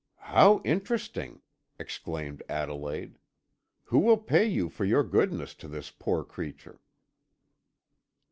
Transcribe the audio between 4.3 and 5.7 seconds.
you for your goodness to